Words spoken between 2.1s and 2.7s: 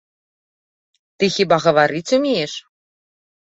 умееш?